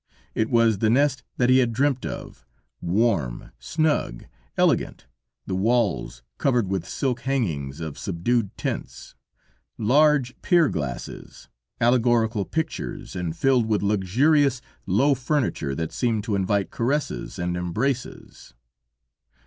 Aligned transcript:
It 0.33 0.49
was 0.49 0.79
the 0.79 0.89
nest 0.89 1.21
that 1.37 1.51
he 1.51 1.59
had 1.59 1.73
dreamt 1.73 2.07
of, 2.07 2.43
warm, 2.81 3.51
snug, 3.59 4.25
elegant, 4.57 5.05
the 5.45 5.53
walls 5.53 6.23
covered 6.39 6.67
with 6.69 6.89
silk 6.89 7.19
hangings 7.19 7.79
of 7.79 7.99
subdued 7.99 8.57
tints, 8.57 9.13
large 9.77 10.33
pier 10.41 10.69
glasses, 10.69 11.49
allegorical 11.79 12.45
pictures, 12.45 13.15
and 13.15 13.37
filled 13.37 13.67
with 13.67 13.83
luxurious, 13.83 14.59
low 14.87 15.13
furniture 15.13 15.75
that 15.75 15.91
seemed 15.91 16.23
to 16.23 16.33
invite 16.33 16.71
caresses 16.71 17.37
and 17.37 17.55
embraces. 17.55 18.55